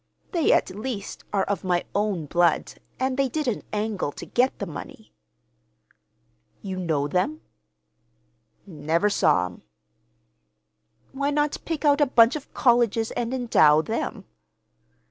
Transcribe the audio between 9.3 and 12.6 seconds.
'em." "Why not pick out a bunch of